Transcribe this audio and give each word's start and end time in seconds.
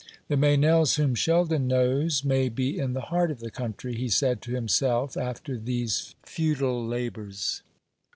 "The 0.29 0.35
Meynells 0.35 0.95
whom 0.95 1.13
Sheldon 1.13 1.67
knows 1.67 2.23
may 2.23 2.49
be 2.49 2.75
in 2.79 2.93
the 2.93 3.01
heart 3.13 3.29
of 3.29 3.39
the 3.39 3.51
country," 3.51 3.93
he 3.93 4.09
said 4.09 4.41
to 4.41 4.51
himself, 4.51 5.15
after 5.15 5.59
these 5.59 6.15
futile 6.23 6.83
labours. 6.83 7.61